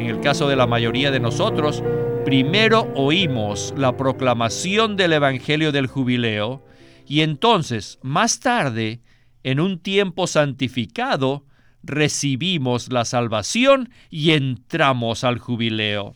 [0.00, 1.84] En el caso de la mayoría de nosotros,
[2.24, 6.64] primero oímos la proclamación del Evangelio del Jubileo
[7.06, 9.02] y entonces, más tarde,
[9.42, 11.44] en un tiempo santificado,
[11.82, 16.14] recibimos la salvación y entramos al jubileo.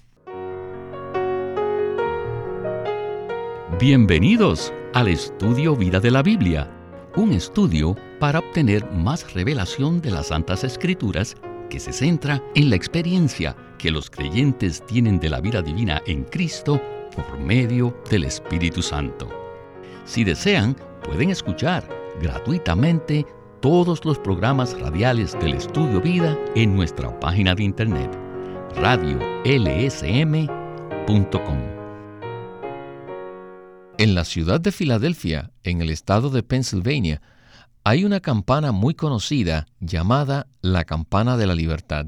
[3.78, 6.70] Bienvenidos al estudio Vida de la Biblia,
[7.16, 11.36] un estudio para obtener más revelación de las Santas Escrituras
[11.68, 16.24] que se centra en la experiencia que los creyentes tienen de la vida divina en
[16.24, 16.80] Cristo
[17.14, 19.28] por medio del Espíritu Santo.
[20.06, 21.86] Si desean, pueden escuchar
[22.18, 23.26] gratuitamente
[23.60, 28.10] todos los programas radiales del Estudio Vida en nuestra página de internet
[28.74, 31.58] radiolsm.com.
[33.98, 37.20] En la ciudad de Filadelfia, en el estado de Pennsylvania,
[37.84, 42.06] hay una campana muy conocida llamada la Campana de la Libertad.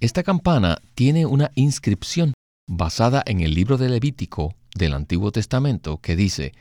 [0.00, 2.32] Esta campana tiene una inscripción
[2.66, 6.54] basada en el libro de Levítico del Antiguo Testamento que dice,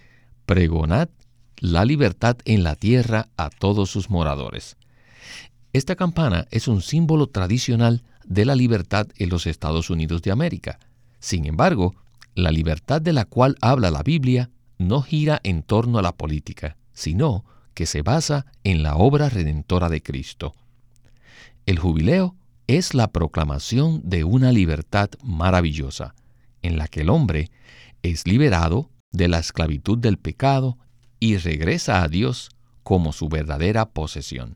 [0.46, 1.08] Pregonad
[1.56, 4.76] la libertad en la tierra a todos sus moradores.
[5.72, 10.78] Esta campana es un símbolo tradicional de la libertad en los Estados Unidos de América.
[11.20, 11.96] Sin embargo,
[12.36, 16.76] la libertad de la cual habla la Biblia no gira en torno a la política,
[16.92, 20.56] sino que se basa en la obra redentora de Cristo.
[21.66, 22.36] El jubileo
[22.70, 26.14] es la proclamación de una libertad maravillosa,
[26.62, 27.50] en la que el hombre
[28.04, 30.78] es liberado de la esclavitud del pecado
[31.20, 32.52] y regresa a Dios
[32.84, 34.56] como su verdadera posesión.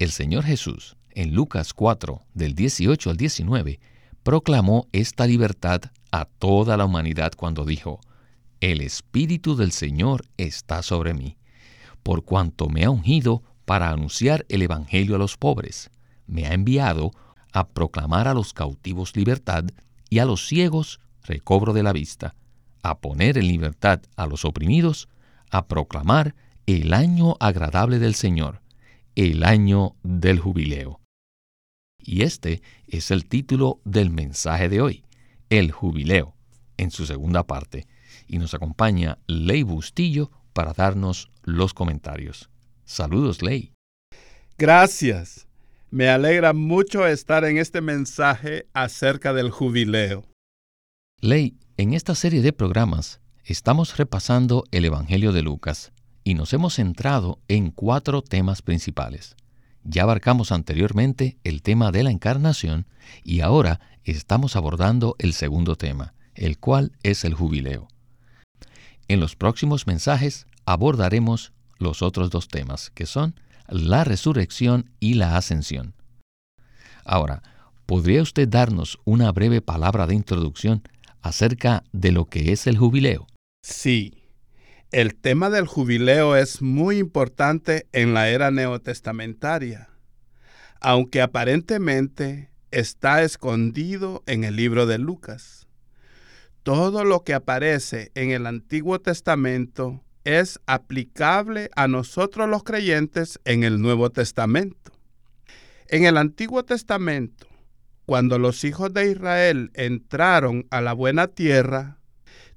[0.00, 3.78] El Señor Jesús, en Lucas 4, del 18 al 19,
[4.24, 8.00] proclamó esta libertad a toda la humanidad cuando dijo,
[8.58, 11.36] El Espíritu del Señor está sobre mí,
[12.02, 15.92] por cuanto me ha ungido para anunciar el Evangelio a los pobres,
[16.26, 17.12] me ha enviado
[17.52, 19.64] a proclamar a los cautivos libertad
[20.10, 22.34] y a los ciegos recobro de la vista,
[22.82, 25.08] a poner en libertad a los oprimidos,
[25.50, 26.34] a proclamar
[26.66, 28.62] el año agradable del Señor,
[29.14, 31.00] el año del jubileo.
[31.98, 35.04] Y este es el título del mensaje de hoy,
[35.50, 36.34] el jubileo,
[36.76, 37.86] en su segunda parte.
[38.26, 42.50] Y nos acompaña Ley Bustillo para darnos los comentarios.
[42.84, 43.72] Saludos, Ley.
[44.56, 45.47] Gracias.
[45.90, 50.26] Me alegra mucho estar en este mensaje acerca del jubileo.
[51.20, 56.74] Ley, en esta serie de programas Estamos repasando el Evangelio de Lucas y nos hemos
[56.74, 59.36] centrado en cuatro temas principales.
[59.84, 62.86] Ya abarcamos anteriormente el tema de la encarnación
[63.24, 67.88] y ahora estamos abordando el segundo tema, el cual es el jubileo.
[69.08, 73.34] En los próximos mensajes abordaremos los otros dos temas, que son
[73.68, 75.94] la resurrección y la ascensión.
[77.04, 77.42] Ahora,
[77.86, 80.82] ¿podría usted darnos una breve palabra de introducción
[81.22, 83.26] acerca de lo que es el jubileo?
[83.62, 84.18] Sí,
[84.90, 89.90] el tema del jubileo es muy importante en la era neotestamentaria,
[90.80, 95.66] aunque aparentemente está escondido en el libro de Lucas.
[96.62, 103.64] Todo lo que aparece en el Antiguo Testamento es aplicable a nosotros los creyentes en
[103.64, 104.92] el Nuevo Testamento.
[105.86, 107.46] En el Antiguo Testamento,
[108.04, 111.96] cuando los hijos de Israel entraron a la buena tierra,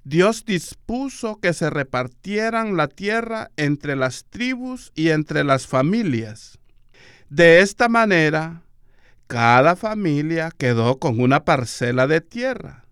[0.03, 6.59] Dios dispuso que se repartieran la tierra entre las tribus y entre las familias.
[7.29, 8.63] De esta manera,
[9.27, 12.83] cada familia quedó con una parcela de tierra,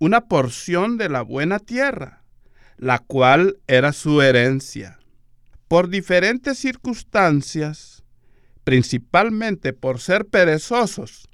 [0.00, 2.17] una porción de la buena tierra,
[2.78, 4.98] la cual era su herencia.
[5.66, 8.02] Por diferentes circunstancias,
[8.64, 11.28] principalmente por ser perezosos,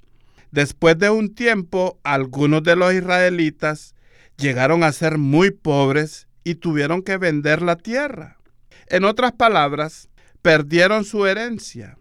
[0.51, 3.93] después de un tiempo algunos de los israelitas
[4.37, 8.37] llegaron a ser muy pobres y tuvieron que vender la tierra.
[8.87, 10.09] En otras palabras,
[10.41, 11.97] perdieron su herencia.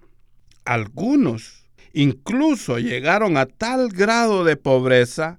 [0.64, 5.38] Algunos incluso llegaron a tal grado de pobreza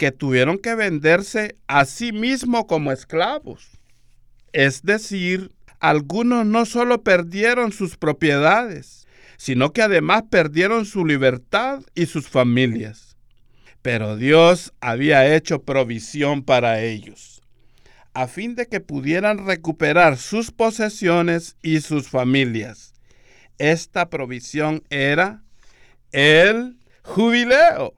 [0.00, 3.78] que tuvieron que venderse a sí mismos como esclavos.
[4.52, 9.06] Es decir, algunos no solo perdieron sus propiedades,
[9.36, 13.10] sino que además perdieron su libertad y sus familias
[13.82, 17.40] pero Dios había hecho provisión para ellos,
[18.12, 22.92] a fin de que pudieran recuperar sus posesiones y sus familias.
[23.58, 25.42] Esta provisión era
[26.12, 27.94] el jubileo.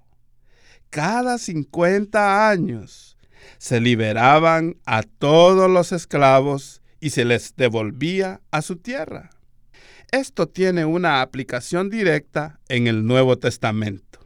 [0.92, 3.16] Cada 50 años
[3.56, 9.30] se liberaban a todos los esclavos y se les devolvía a su tierra.
[10.10, 14.20] Esto tiene una aplicación directa en el Nuevo Testamento.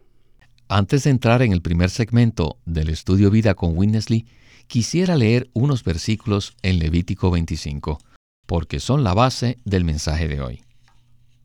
[0.66, 4.26] Antes de entrar en el primer segmento del estudio vida con Winnesley,
[4.66, 8.00] quisiera leer unos versículos en Levítico 25,
[8.44, 10.64] porque son la base del mensaje de hoy.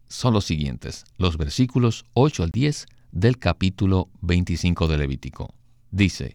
[0.07, 5.53] Son los siguientes, los versículos 8 al 10 del capítulo 25 de Levítico.
[5.91, 6.33] Dice,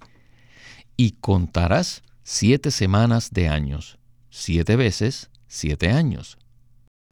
[0.97, 3.99] Y contarás siete semanas de años,
[4.31, 6.39] siete veces siete años,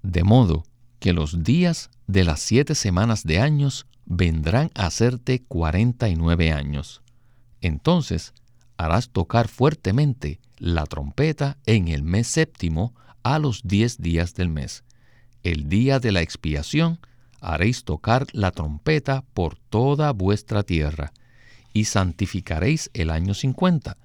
[0.02, 0.64] de modo
[0.99, 6.52] que los días de las siete semanas de años vendrán a hacerte cuarenta y nueve
[6.52, 7.02] años.
[7.60, 8.34] Entonces
[8.76, 14.84] harás tocar fuertemente la trompeta en el mes séptimo a los diez días del mes.
[15.43, 16.99] El día de la expiación
[17.44, 21.12] haréis tocar la trompeta por toda vuestra tierra,
[21.73, 23.99] y santificaréis el año cincuenta,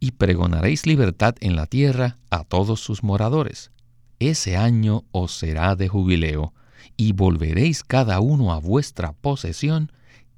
[0.00, 3.70] y pregonaréis libertad en la tierra a todos sus moradores.
[4.18, 6.54] Ese año os será de jubileo,
[6.96, 9.92] y volveréis cada uno a vuestra posesión,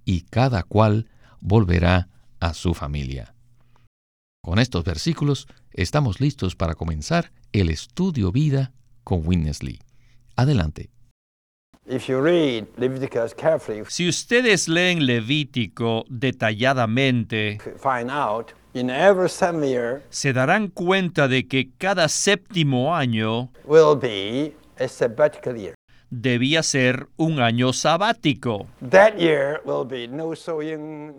[0.04, 1.08] y cada cual
[1.40, 2.08] volverá
[2.40, 3.34] a su familia.
[4.42, 9.80] Con estos versículos estamos listos para comenzar el estudio vida con Witness Lee.
[10.36, 10.95] Adelante.
[13.88, 17.58] Si ustedes leen Levítico detalladamente,
[20.10, 23.50] se darán cuenta de que cada séptimo año
[26.10, 28.66] debía ser un año sabático.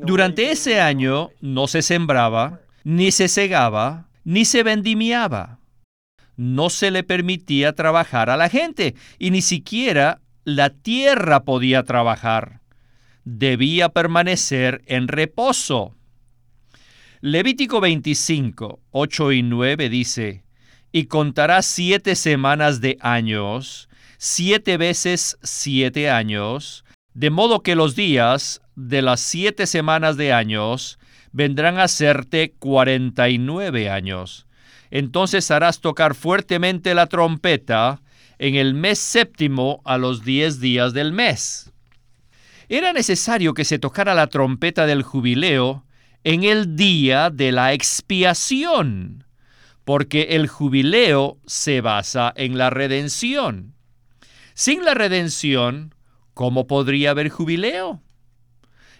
[0.01, 5.59] Durante ese año no se sembraba, ni se segaba, ni se vendimiaba.
[6.35, 12.61] No se le permitía trabajar a la gente y ni siquiera la tierra podía trabajar.
[13.25, 15.93] Debía permanecer en reposo.
[17.19, 20.45] Levítico 25, 8 y 9 dice,
[20.93, 28.61] y contará siete semanas de años, siete veces siete años, de modo que los días
[28.77, 30.97] de las siete semanas de años
[31.33, 34.47] vendrán a serte cuarenta y nueve años.
[34.91, 38.01] Entonces harás tocar fuertemente la trompeta
[38.39, 41.71] en el mes séptimo a los diez días del mes.
[42.69, 45.85] Era necesario que se tocara la trompeta del jubileo
[46.23, 49.23] en el día de la expiación,
[49.85, 53.73] porque el jubileo se basa en la redención.
[54.53, 55.95] Sin la redención,
[56.33, 58.01] ¿cómo podría haber jubileo?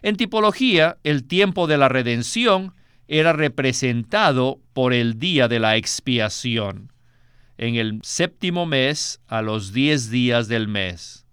[0.01, 2.73] En tipología, el tiempo de la redención
[3.07, 6.91] era representado por el día de la expiación,
[7.57, 11.25] en el séptimo mes a los diez días del mes.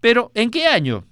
[0.00, 1.06] Pero, ¿en qué año?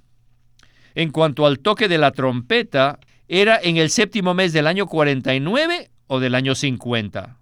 [0.95, 3.01] En cuanto al toque de la trompeta,
[3.35, 7.39] ¿Era en el séptimo mes del año 49 o del año 50?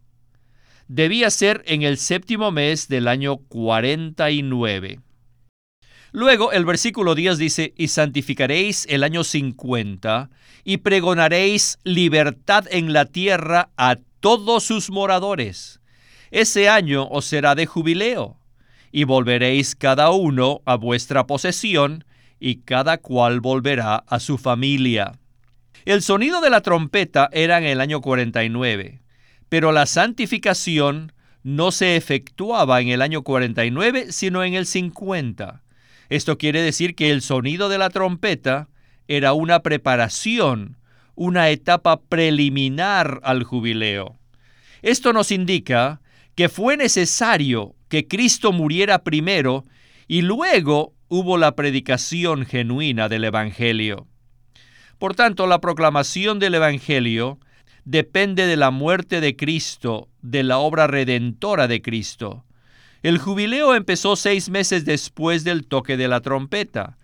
[0.86, 5.00] Debía ser en el séptimo mes del año 49.
[6.12, 10.30] Luego el versículo 10 dice, y santificaréis el año 50,
[10.62, 15.79] y pregonaréis libertad en la tierra a todos sus moradores.
[16.30, 18.38] Ese año os será de jubileo,
[18.92, 22.04] y volveréis cada uno a vuestra posesión,
[22.38, 25.12] y cada cual volverá a su familia.
[25.84, 29.02] El sonido de la trompeta era en el año 49,
[29.48, 31.12] pero la santificación
[31.42, 35.62] no se efectuaba en el año 49, sino en el 50.
[36.08, 38.68] Esto quiere decir que el sonido de la trompeta
[39.08, 40.76] era una preparación,
[41.14, 44.18] una etapa preliminar al jubileo.
[44.82, 46.00] Esto nos indica
[46.34, 49.64] que fue necesario que Cristo muriera primero
[50.06, 54.06] y luego hubo la predicación genuina del Evangelio.
[54.98, 57.38] Por tanto, la proclamación del Evangelio
[57.84, 62.44] depende de la muerte de Cristo, de la obra redentora de Cristo.
[63.02, 66.98] El jubileo empezó seis meses después del toque de la trompeta.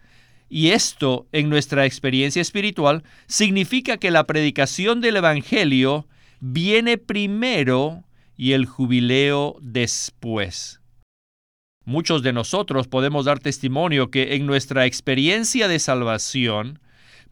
[0.49, 6.07] Y esto, en nuestra experiencia espiritual, significa que la predicación del Evangelio
[6.41, 8.05] viene primero
[8.37, 10.81] y el jubileo después.
[11.85, 16.81] Muchos de nosotros podemos dar testimonio que en nuestra experiencia de salvación,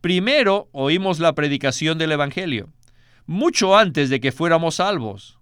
[0.04, 2.68] Primero oímos la predicación del Evangelio,
[3.24, 5.38] mucho antes de que fuéramos salvos.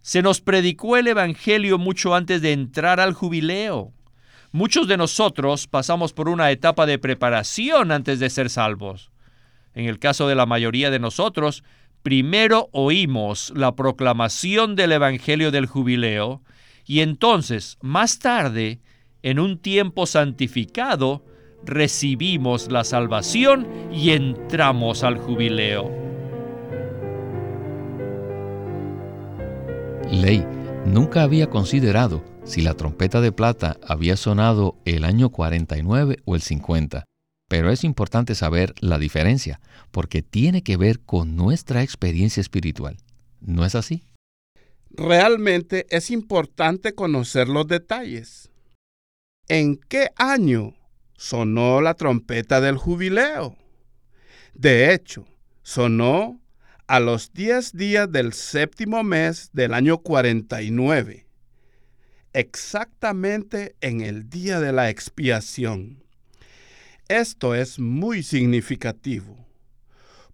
[0.00, 3.92] Se nos predicó el Evangelio mucho antes de entrar al jubileo.
[4.52, 9.10] Muchos de nosotros pasamos por una etapa de preparación antes de ser salvos.
[9.74, 11.62] En el caso de la mayoría de nosotros,
[12.02, 16.42] primero oímos la proclamación del Evangelio del jubileo
[16.86, 18.80] y entonces, más tarde,
[19.22, 21.24] en un tiempo santificado,
[21.64, 25.90] recibimos la salvación y entramos al jubileo.
[30.10, 30.44] Ley
[30.86, 36.40] nunca había considerado si la trompeta de plata había sonado el año 49 o el
[36.40, 37.04] 50,
[37.50, 42.96] Pero es importante saber la diferencia, porque tiene que ver con nuestra experiencia espiritual.
[43.40, 44.04] ¿No es así?
[44.90, 48.50] Realmente es importante conocer los detalles.
[49.48, 50.74] ¿En qué año
[51.16, 53.56] sonó la trompeta del jubileo?
[54.54, 55.26] De hecho,
[55.64, 56.40] sonó
[56.86, 61.26] a los 10 días del séptimo mes del año 49,
[62.32, 66.04] exactamente en el día de la expiación.
[67.10, 69.36] Esto es muy significativo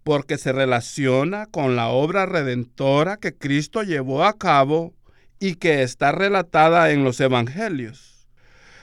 [0.02, 4.92] porque se relaciona con la obra redentora que Cristo llevó a cabo
[5.40, 8.28] y que está relatada en los Evangelios.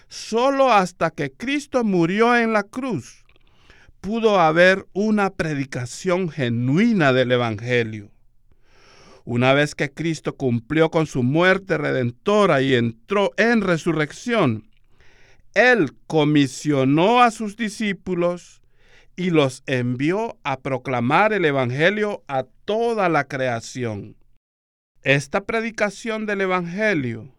[0.07, 3.25] Solo hasta que Cristo murió en la cruz
[4.01, 8.09] pudo haber una predicación genuina del Evangelio.
[9.23, 14.72] Una vez que Cristo cumplió con su muerte redentora y entró en resurrección,
[15.53, 18.61] Él comisionó a sus discípulos
[19.15, 24.15] y los envió a proclamar el Evangelio a toda la creación.
[25.03, 27.35] Esta predicación del Evangelio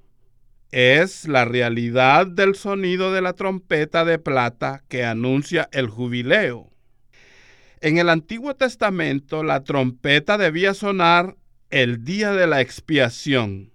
[0.70, 6.70] es la realidad del sonido de la trompeta de plata que anuncia el jubileo.
[7.80, 11.36] En el Antiguo Testamento la trompeta debía sonar
[11.70, 13.72] el día de la expiación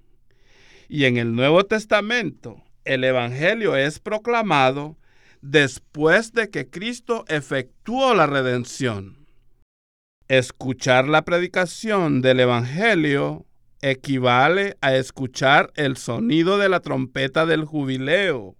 [0.87, 4.97] y en el Nuevo Testamento el Evangelio es proclamado
[5.41, 9.27] después de que Cristo efectuó la redención.
[10.27, 13.45] Escuchar la predicación del Evangelio
[13.81, 18.55] equivale a escuchar el sonido de la trompeta del jubileo.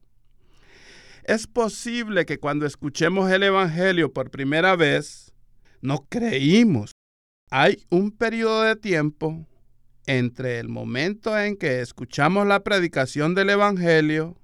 [1.23, 5.33] Es posible que cuando escuchemos el Evangelio por primera vez,
[5.81, 6.91] no creímos.
[7.51, 9.45] Hay un periodo de tiempo
[10.09, 14.35] entre el momento en que escuchamos la predicación del Evangelio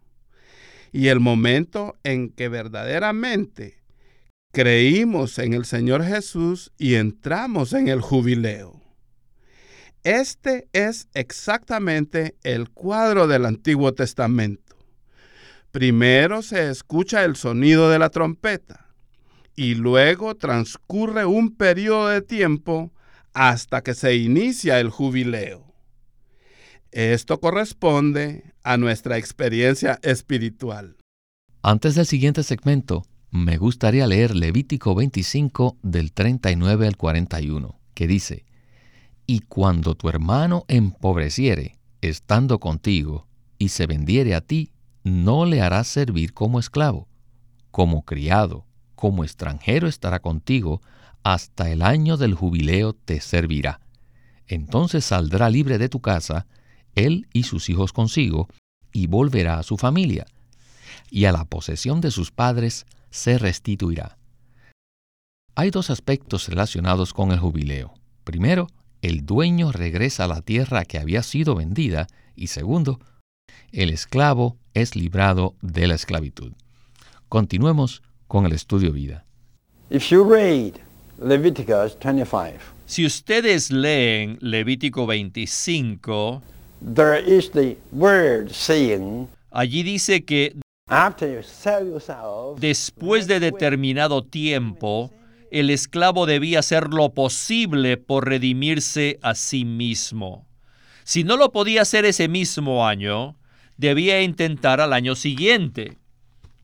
[0.91, 3.81] y el momento en que verdaderamente
[4.51, 8.79] creímos en el Señor Jesús y entramos en el jubileo.
[10.03, 14.75] Este es exactamente el cuadro del Antiguo Testamento.
[15.71, 18.85] Primero se escucha el sonido de la trompeta
[19.55, 22.93] y luego transcurre un periodo de tiempo
[23.35, 25.75] hasta que se inicia el jubileo.
[26.91, 30.95] Esto corresponde a nuestra experiencia espiritual.
[31.61, 38.45] Antes del siguiente segmento, me gustaría leer Levítico 25 del 39 al 41, que dice,
[39.27, 43.27] Y cuando tu hermano empobreciere, estando contigo,
[43.57, 44.71] y se vendiere a ti,
[45.03, 47.09] no le harás servir como esclavo,
[47.71, 48.65] como criado,
[48.95, 50.81] como extranjero estará contigo,
[51.25, 53.81] hasta el año del jubileo te servirá.
[54.47, 56.45] Entonces saldrá libre de tu casa,
[56.93, 58.47] él y sus hijos consigo,
[58.93, 60.27] y volverá a su familia,
[61.09, 64.19] y a la posesión de sus padres se restituirá.
[65.55, 67.95] Hay dos aspectos relacionados con el jubileo.
[68.23, 68.67] Primero,
[69.01, 72.05] el dueño regresa a la tierra que había sido vendida,
[72.35, 72.99] y segundo,
[73.71, 76.53] el esclavo es librado de la esclavitud.
[77.29, 79.25] Continuemos con el estudio vida.
[82.85, 86.41] Si ustedes leen Levítico 25,
[89.51, 90.55] allí dice que
[92.59, 95.11] después de determinado tiempo,
[95.51, 100.45] el esclavo debía hacer lo posible por redimirse a sí mismo.
[101.03, 103.35] Si no lo podía hacer ese mismo año,
[103.77, 105.97] debía intentar al año siguiente,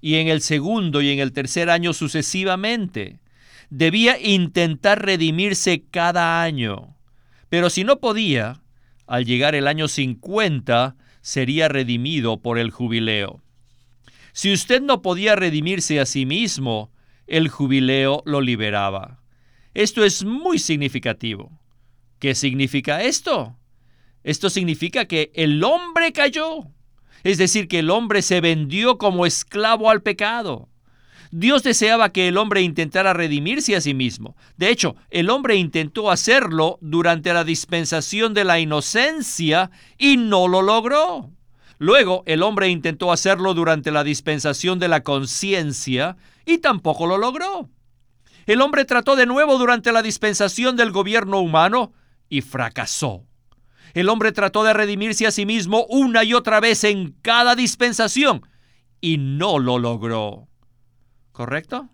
[0.02, 3.18] y en el segundo y en el tercer año sucesivamente.
[3.72, 6.98] Debía intentar redimirse cada año.
[7.48, 8.62] Pero si no podía,
[9.08, 13.42] al llegar el año 50, sería redimido por el jubileo.
[14.34, 16.92] Si usted no podía redimirse a sí mismo,
[17.28, 19.22] el jubileo lo liberaba.
[19.74, 21.58] Esto es muy significativo.
[22.20, 23.58] ¿Qué significa esto?
[24.26, 26.68] Esto significa que el hombre cayó.
[27.24, 30.68] Es decir, que el hombre se vendió como esclavo al pecado.
[31.32, 34.36] Dios deseaba que el hombre intentara redimirse a sí mismo.
[34.58, 40.62] De hecho, el hombre intentó hacerlo durante la dispensación de la inocencia y no lo
[40.62, 41.32] logró.
[41.80, 47.70] Luego, el hombre intentó hacerlo durante la dispensación de la conciencia y tampoco lo logró.
[48.46, 51.94] El hombre trató de nuevo durante la dispensación del gobierno humano
[52.28, 53.24] y fracasó.
[53.94, 58.46] El hombre trató de redimirse a sí mismo una y otra vez en cada dispensación
[59.00, 60.51] y no lo logró.
[61.32, 61.90] ¿Correcto?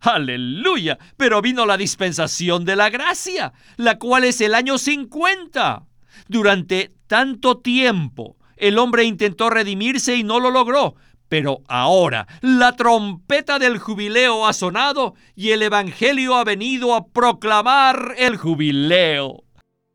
[0.00, 0.98] Aleluya.
[1.16, 5.84] Pero vino la dispensación de la gracia, la cual es el año 50.
[6.28, 10.94] Durante tanto tiempo, el hombre intentó redimirse y no lo logró.
[11.28, 18.14] Pero ahora la trompeta del jubileo ha sonado y el Evangelio ha venido a proclamar
[18.18, 19.44] el jubileo.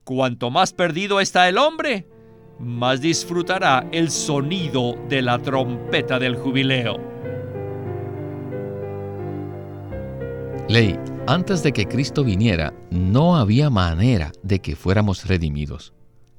[0.06, 2.08] Cuanto más perdido está el hombre,
[2.60, 7.16] más disfrutará el sonido de la trompeta del jubileo.
[10.68, 15.94] Ley, antes de que Cristo viniera, no había manera de que fuéramos redimidos.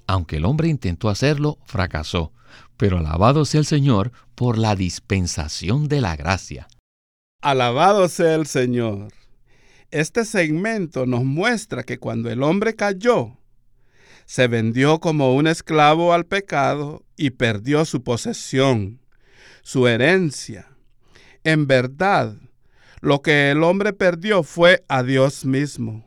[0.09, 2.33] Aunque el hombre intentó hacerlo, fracasó.
[2.77, 6.67] Pero alabado sea el Señor por la dispensación de la gracia.
[7.41, 9.13] Alabado sea el Señor.
[9.93, 13.39] Este segmento nos muestra que cuando el hombre cayó,
[14.25, 19.01] se vendió como un esclavo al pecado y perdió su posesión,
[19.63, 20.67] su herencia.
[21.45, 22.37] En verdad,
[23.01, 26.07] lo que el hombre perdió fue a Dios mismo.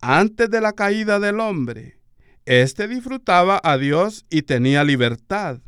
[0.00, 1.98] Antes de la caída del hombre,
[2.46, 5.60] éste disfrutaba a Dios y tenía libertad.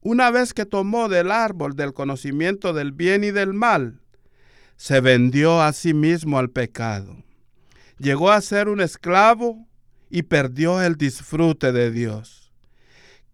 [0.00, 4.00] Una vez que tomó del árbol del conocimiento del bien y del mal,
[4.76, 7.16] se vendió a sí mismo al pecado.
[7.98, 9.66] Llegó a ser un esclavo
[10.08, 12.52] y perdió el disfrute de Dios.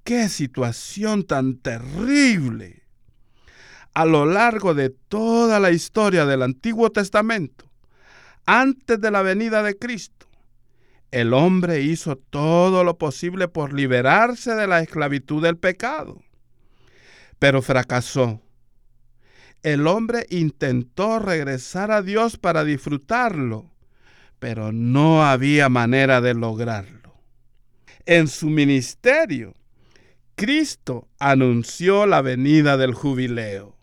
[0.05, 2.84] ¡Qué situación tan terrible!
[3.95, 7.71] A lo largo de toda la historia del Antiguo Testamento,
[8.45, 10.27] antes de la venida de Cristo,
[11.13, 16.21] el hombre hizo todo lo posible por liberarse de la esclavitud del pecado,
[17.39, 18.43] pero fracasó.
[19.63, 23.71] El hombre intentó regresar a Dios para disfrutarlo,
[24.41, 27.15] pero no había manera de lograrlo.
[28.07, 29.55] En su ministerio,
[30.35, 33.77] Cristo anunció la venida del jubileo,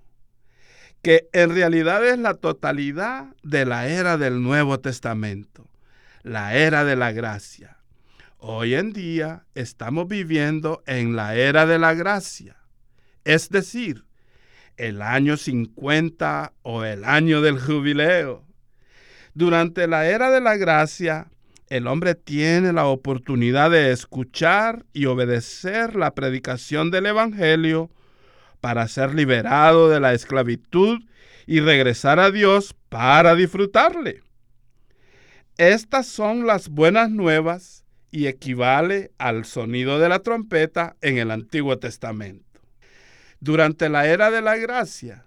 [1.01, 5.67] que en realidad es la totalidad de la era del Nuevo Testamento,
[6.21, 7.77] la era de la gracia.
[8.37, 12.57] Hoy en día estamos viviendo en la era de la gracia,
[13.23, 14.05] es decir,
[14.77, 18.45] el año 50 o el año del jubileo.
[19.33, 21.29] Durante la era de la gracia,
[21.67, 27.89] el hombre tiene la oportunidad de escuchar y obedecer la predicación del Evangelio
[28.61, 31.01] para ser liberado de la esclavitud
[31.45, 34.21] y regresar a Dios para disfrutarle.
[35.57, 41.77] Estas son las buenas nuevas y equivale al sonido de la trompeta en el Antiguo
[41.79, 42.61] Testamento.
[43.39, 45.25] Durante la era de la gracia,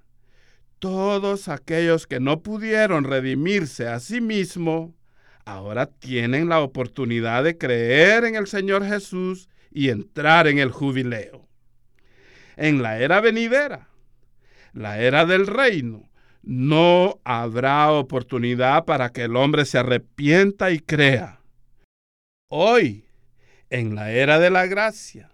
[0.78, 4.92] todos aquellos que no pudieron redimirse a sí mismos,
[5.44, 11.48] ahora tienen la oportunidad de creer en el Señor Jesús y entrar en el jubileo.
[12.56, 13.88] En la era venidera,
[14.72, 16.08] la era del reino,
[16.42, 21.40] no habrá oportunidad para que el hombre se arrepienta y crea.
[22.48, 23.06] Hoy,
[23.70, 25.30] en la era de la gracia,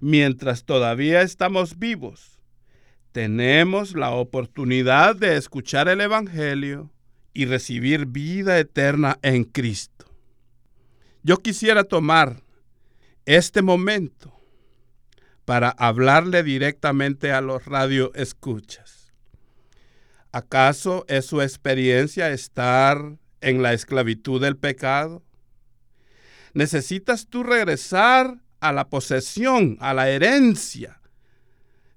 [0.00, 2.38] mientras todavía estamos vivos,
[3.12, 6.90] tenemos la oportunidad de escuchar el Evangelio
[7.34, 10.06] y recibir vida eterna en Cristo.
[11.22, 12.42] Yo quisiera tomar
[13.26, 14.37] este momento
[15.48, 19.14] para hablarle directamente a los radioescuchas.
[20.30, 25.22] ¿Acaso es su experiencia estar en la esclavitud del pecado?
[26.52, 30.98] ¿Necesitas tú regresar a la posesión, a la herencia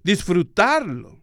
[0.04, 1.20] disfrutarlo.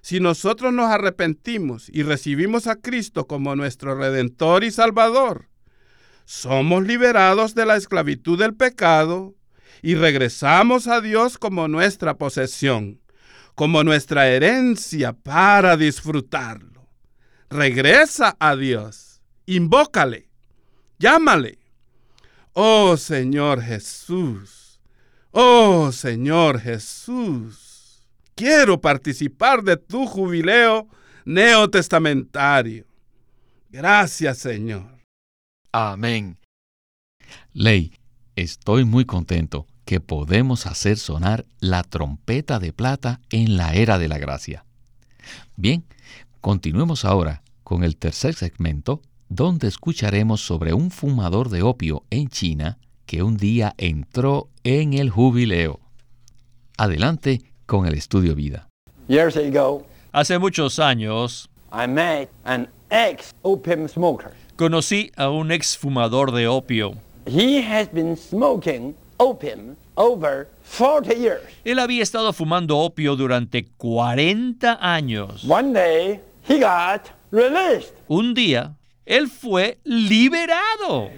[0.00, 5.48] Si nosotros nos arrepentimos y recibimos a Cristo como nuestro Redentor y Salvador,
[6.24, 9.34] somos liberados de la esclavitud del pecado
[9.80, 13.00] y regresamos a Dios como nuestra posesión,
[13.54, 16.88] como nuestra herencia para disfrutarlo.
[17.48, 20.28] Regresa a Dios, invócale,
[20.98, 21.58] llámale.
[22.52, 24.80] Oh Señor Jesús,
[25.30, 27.72] oh Señor Jesús
[28.34, 30.88] quiero participar de tu jubileo
[31.24, 32.86] neotestamentario.
[33.70, 34.98] Gracias, Señor.
[35.70, 36.38] Amén.
[37.52, 37.94] Ley,
[38.36, 44.08] estoy muy contento que podemos hacer sonar la trompeta de plata en la era de
[44.08, 44.64] la gracia.
[45.56, 45.84] Bien,
[46.40, 52.78] continuemos ahora con el tercer segmento, donde escucharemos sobre un fumador de opio en China
[53.06, 55.80] que un día entró en el jubileo.
[56.76, 58.68] Adelante con el estudio vida.
[60.12, 61.48] Hace muchos años
[64.56, 66.94] conocí a un ex fumador de opio.
[71.64, 75.46] Él había estado fumando opio durante 40 años.
[78.08, 81.10] Un día, él fue liberado.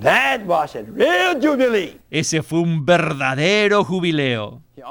[0.00, 1.98] That was a real jubilee.
[2.10, 4.62] Ese fue un verdadero jubileo.
[4.76, 4.82] He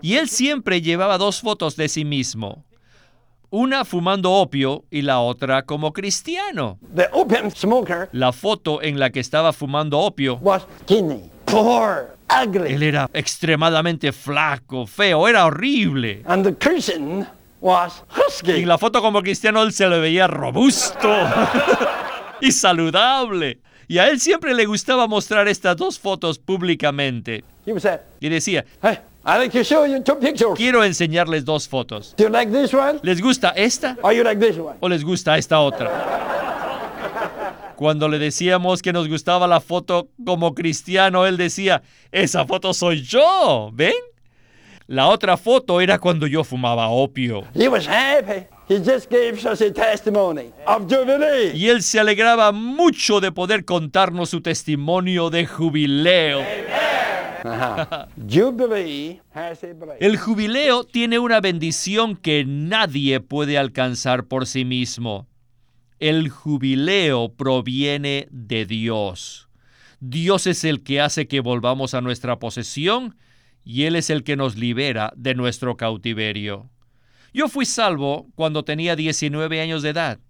[0.00, 2.64] Y él siempre llevaba dos fotos de sí mismo.
[3.56, 6.76] Una fumando opio y la otra como cristiano.
[6.92, 12.72] the opium smoker La foto en la que estaba fumando opio, was skinny, poor, ugly.
[12.72, 16.22] él era extremadamente flaco, feo, era horrible.
[16.26, 17.28] And the Christian
[17.60, 18.54] was husky.
[18.54, 21.08] Y en la foto como cristiano él se le veía robusto
[22.40, 23.60] y saludable.
[23.86, 27.44] Y a él siempre le gustaba mostrar estas dos fotos públicamente.
[28.18, 30.54] Y decía, hey, I like to show you two pictures.
[30.56, 32.14] quiero enseñarles dos fotos.
[32.16, 33.00] Do you like this one?
[33.02, 34.76] ¿Les gusta esta Or you like this one?
[34.80, 35.90] o les gusta esta otra?
[37.76, 41.82] Cuando le decíamos que nos gustaba la foto como cristiano, él decía,
[42.12, 43.94] esa foto soy yo, ¿ven?
[44.86, 47.42] La otra foto era cuando yo fumaba opio.
[47.54, 48.46] He was happy.
[48.68, 51.52] He just gave us a testimony of jubilee.
[51.54, 56.40] Y él se alegraba mucho de poder contarnos su testimonio de jubileo.
[56.40, 56.44] Uh-huh.
[60.00, 65.26] El jubileo tiene una bendición que nadie puede alcanzar por sí mismo.
[65.98, 69.48] El jubileo proviene de Dios.
[70.00, 73.16] Dios es el que hace que volvamos a nuestra posesión
[73.64, 76.70] y Él es el que nos libera de nuestro cautiverio.
[77.32, 80.20] Yo fui salvo cuando tenía 19 años de edad.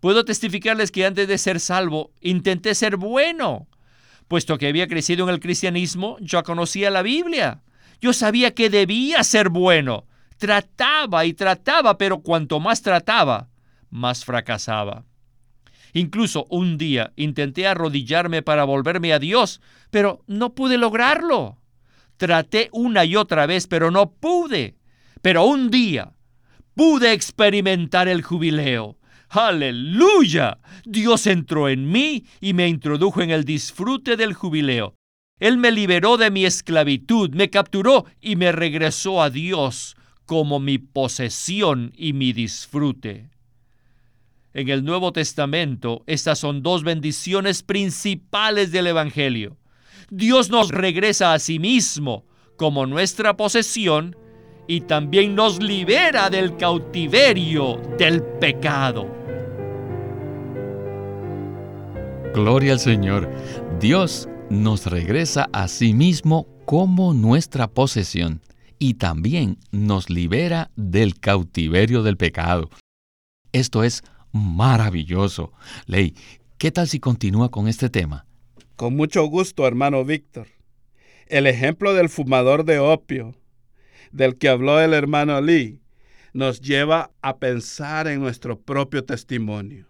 [0.00, 3.67] Puedo testificarles que antes de ser salvo intenté ser bueno.
[4.28, 7.62] Puesto que había crecido en el cristianismo, yo conocía la Biblia.
[8.00, 10.06] Yo sabía que debía ser bueno.
[10.36, 13.48] Trataba y trataba, pero cuanto más trataba,
[13.90, 15.04] más fracasaba.
[15.94, 19.60] Incluso un día intenté arrodillarme para volverme a Dios,
[19.90, 21.58] pero no pude lograrlo.
[22.18, 24.76] Traté una y otra vez, pero no pude.
[25.22, 26.12] Pero un día
[26.74, 28.97] pude experimentar el jubileo.
[29.28, 30.58] Aleluya.
[30.84, 34.94] Dios entró en mí y me introdujo en el disfrute del jubileo.
[35.38, 40.78] Él me liberó de mi esclavitud, me capturó y me regresó a Dios como mi
[40.78, 43.30] posesión y mi disfrute.
[44.52, 49.56] En el Nuevo Testamento, estas son dos bendiciones principales del Evangelio.
[50.10, 52.24] Dios nos regresa a sí mismo
[52.56, 54.16] como nuestra posesión
[54.66, 59.17] y también nos libera del cautiverio del pecado.
[62.34, 63.28] Gloria al Señor.
[63.80, 68.40] Dios nos regresa a sí mismo como nuestra posesión
[68.78, 72.68] y también nos libera del cautiverio del pecado.
[73.52, 75.52] Esto es maravilloso.
[75.86, 76.14] Ley,
[76.58, 78.26] ¿qué tal si continúa con este tema?
[78.76, 80.48] Con mucho gusto, hermano Víctor.
[81.26, 83.34] El ejemplo del fumador de opio,
[84.12, 85.80] del que habló el hermano Lee,
[86.32, 89.86] nos lleva a pensar en nuestro propio testimonio.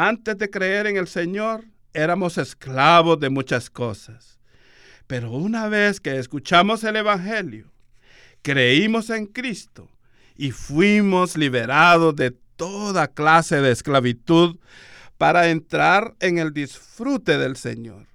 [0.00, 4.38] Antes de creer en el Señor, éramos esclavos de muchas cosas.
[5.08, 7.72] Pero una vez que escuchamos el Evangelio,
[8.42, 9.90] creímos en Cristo
[10.36, 14.60] y fuimos liberados de toda clase de esclavitud
[15.16, 18.06] para entrar en el disfrute del Señor.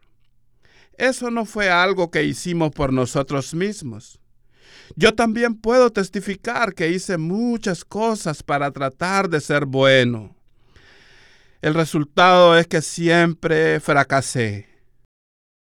[0.98, 4.22] Eso no fue algo que hicimos por nosotros mismos.
[4.96, 10.34] Yo también puedo testificar que hice muchas cosas para tratar de ser bueno.
[11.64, 14.68] El resultado es que siempre fracasé.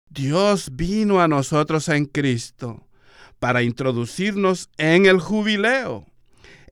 [0.09, 2.88] Dios vino a nosotros en Cristo
[3.38, 6.07] para introducirnos en el jubileo.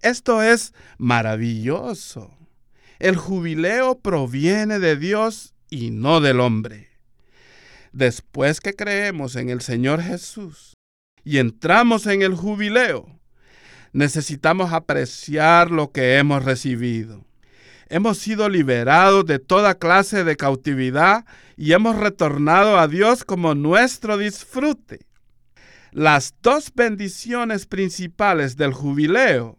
[0.01, 2.35] Esto es maravilloso.
[3.01, 6.88] El jubileo proviene de Dios y no del hombre.
[7.92, 10.72] Después que creemos en el Señor Jesús
[11.22, 13.20] y entramos en el jubileo,
[13.92, 17.27] necesitamos apreciar lo que hemos recibido.
[17.92, 21.26] Hemos sido liberados de toda clase de cautividad
[21.59, 25.00] y hemos retornado a Dios como nuestro disfrute.
[25.90, 29.59] Las dos bendiciones principales del jubileo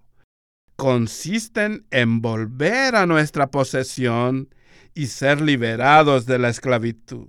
[0.78, 4.50] consisten en volver a nuestra posesión
[4.96, 7.28] y ser liberados de la esclavitud.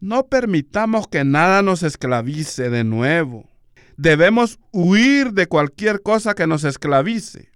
[0.00, 3.50] No permitamos que nada nos esclavice de nuevo.
[3.98, 7.51] Debemos huir de cualquier cosa que nos esclavice.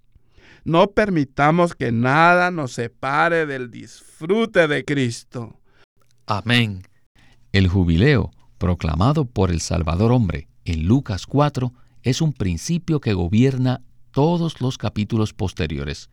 [0.67, 5.61] No permitamos que nada nos separe del disfrute de Cristo.
[6.25, 6.83] Amén.
[7.53, 11.71] El jubileo, proclamado por el Salvador hombre en Lucas 4,
[12.03, 16.09] es un principio que gobierna todos los capítulos posteriores.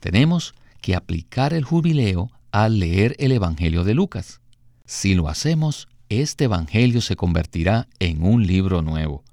[0.00, 4.42] Tenemos que aplicar el jubileo al leer el Evangelio de Lucas.
[4.84, 9.24] Si lo hacemos, este Evangelio se convertirá en un libro nuevo.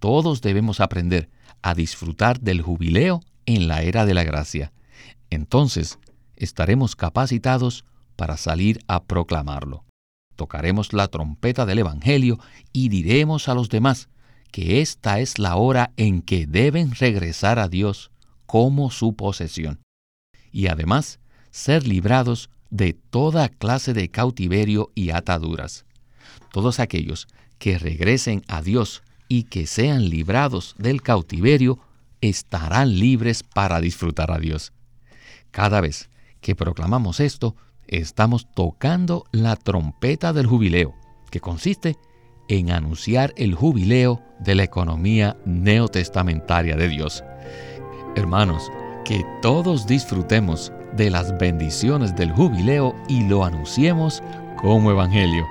[0.00, 1.30] Todos debemos aprender
[1.62, 4.72] a disfrutar del jubileo en la era de la gracia.
[5.30, 5.98] Entonces
[6.36, 7.84] estaremos capacitados
[8.16, 9.84] para salir a proclamarlo.
[10.36, 12.40] tocaremos la trompeta del Evangelio
[12.72, 14.08] y diremos a los demás
[14.50, 18.10] que esta es la hora en que deben regresar a Dios
[18.46, 19.80] como su posesión.
[20.52, 21.18] Y además,
[21.50, 25.84] ser librados de toda clase de cautiverio y ataduras.
[26.52, 27.28] Todos aquellos
[27.58, 31.78] que regresen a Dios y que sean librados del cautiverio
[32.28, 34.72] estarán libres para disfrutar a Dios.
[35.50, 36.10] Cada vez
[36.40, 37.56] que proclamamos esto,
[37.86, 40.94] estamos tocando la trompeta del jubileo,
[41.30, 41.96] que consiste
[42.48, 47.24] en anunciar el jubileo de la economía neotestamentaria de Dios.
[48.16, 48.70] Hermanos,
[49.04, 54.22] que todos disfrutemos de las bendiciones del jubileo y lo anunciemos
[54.60, 55.46] como evangelio.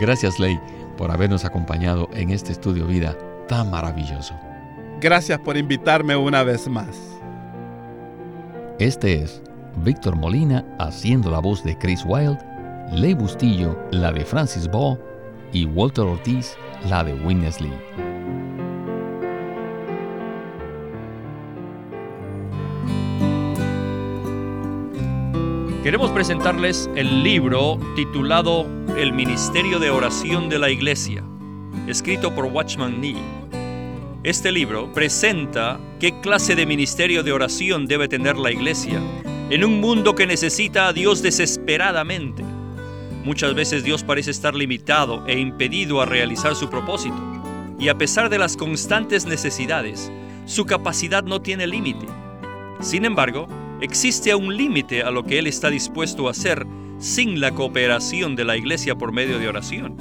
[0.00, 0.58] Gracias, Ley,
[0.96, 3.16] por habernos acompañado en este estudio vida
[3.48, 4.34] tan maravilloso.
[5.00, 7.18] Gracias por invitarme una vez más.
[8.78, 9.40] Este es
[9.82, 12.38] Víctor Molina haciendo la voz de Chris Wilde,
[12.92, 14.98] Ley Bustillo la de Francis Ball
[15.54, 16.54] y Walter Ortiz
[16.90, 17.72] la de Witness Lee.
[25.82, 28.66] Queremos presentarles el libro titulado
[28.98, 31.24] El Ministerio de Oración de la Iglesia,
[31.86, 33.39] escrito por Watchman Nee.
[34.22, 39.00] Este libro presenta qué clase de ministerio de oración debe tener la iglesia
[39.48, 42.44] en un mundo que necesita a Dios desesperadamente.
[43.24, 47.16] Muchas veces Dios parece estar limitado e impedido a realizar su propósito,
[47.78, 50.12] y a pesar de las constantes necesidades,
[50.44, 52.04] su capacidad no tiene límite.
[52.80, 53.48] Sin embargo,
[53.80, 56.66] existe un límite a lo que Él está dispuesto a hacer
[56.98, 59.96] sin la cooperación de la iglesia por medio de oración.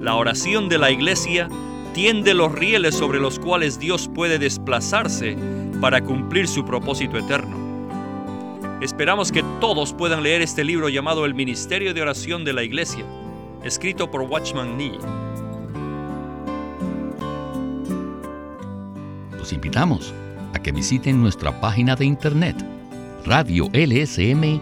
[0.00, 1.48] La oración de la iglesia
[1.94, 5.36] tiende los rieles sobre los cuales Dios puede desplazarse
[5.80, 7.68] para cumplir su propósito eterno.
[8.80, 13.04] Esperamos que todos puedan leer este libro llamado El Ministerio de Oración de la Iglesia,
[13.64, 14.98] escrito por Watchman Nee.
[19.36, 20.14] Los invitamos
[20.54, 22.56] a que visiten nuestra página de internet
[23.24, 24.58] radiolsm.com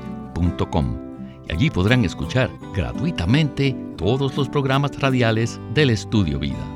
[1.49, 6.76] y allí podrán escuchar gratuitamente todos los programas radiales del Estudio Vida.